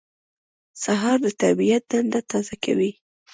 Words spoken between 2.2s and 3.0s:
تازه کوي.